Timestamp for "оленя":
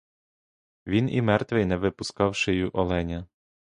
2.73-3.27